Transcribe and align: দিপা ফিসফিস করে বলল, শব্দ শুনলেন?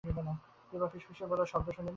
দিপা 0.71 0.87
ফিসফিস 0.87 1.17
করে 1.19 1.29
বলল, 1.31 1.43
শব্দ 1.45 1.67
শুনলেন? 1.67 1.89